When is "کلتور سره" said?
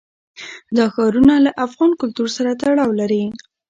2.01-2.57